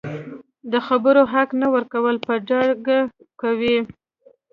[0.71, 2.99] د خبرو حق نه ورکول په ډاګه
[3.41, 3.77] کوي